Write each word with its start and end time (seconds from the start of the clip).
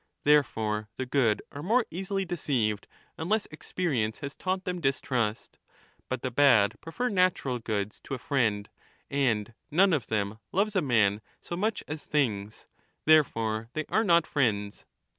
Therefore 0.23 0.89
the 0.95 1.05
good 1.05 1.43
are 1.51 1.61
more 1.61 1.85
easily 1.91 2.25
deceived 2.25 2.87
unless 3.19 3.45
experience 3.51 4.17
has 4.17 4.33
30 4.33 4.43
taught 4.43 4.63
them 4.65 4.81
distrust. 4.81 5.59
But 6.09 6.23
the 6.23 6.31
bad 6.31 6.73
prefer 6.81 7.09
natural 7.09 7.59
goods 7.59 7.99
to 8.05 8.15
a 8.15 8.17
friend 8.17 8.67
and 9.11 9.53
none 9.69 9.93
of 9.93 10.07
them 10.07 10.39
loves 10.51 10.75
a 10.75 10.81
man 10.81 11.21
so 11.39 11.55
much 11.55 11.83
as 11.87 12.03
things; 12.03 12.65
therefore 13.05 13.69
they 13.73 13.85
are 13.89 14.03
not 14.03 14.25
friends. 14.25 14.87